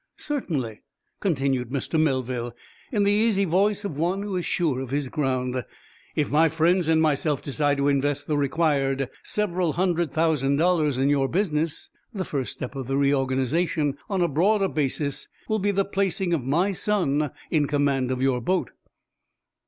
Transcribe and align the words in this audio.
"Certainly," 0.17 0.81
continued 1.19 1.69
Mr. 1.69 1.99
Melville, 2.01 2.55
in 2.91 3.03
the 3.03 3.11
easy 3.11 3.45
voice 3.45 3.85
of 3.85 3.97
one 3.99 4.23
who 4.23 4.35
is 4.35 4.47
sure 4.47 4.79
of 4.79 4.89
his 4.89 5.09
ground. 5.09 5.63
"If 6.15 6.31
my 6.31 6.49
friends 6.49 6.87
and 6.87 6.99
myself 6.99 7.43
decide 7.43 7.77
to 7.77 7.87
invest 7.87 8.25
the 8.25 8.35
required 8.35 9.11
several 9.21 9.73
hundred 9.73 10.11
thousand 10.11 10.55
dollars 10.55 10.97
in 10.97 11.11
your 11.11 11.27
business, 11.27 11.91
the 12.11 12.25
first 12.25 12.51
step 12.53 12.73
of 12.75 12.87
the 12.87 12.97
reorganization 12.97 13.95
on 14.09 14.23
a 14.23 14.27
broader 14.27 14.67
basis 14.67 15.29
will 15.47 15.59
be 15.59 15.69
the 15.69 15.85
placing 15.85 16.33
of 16.33 16.43
my 16.43 16.71
son 16.71 17.29
in 17.51 17.67
command 17.67 18.09
of 18.09 18.23
your 18.23 18.41
boat." 18.41 18.71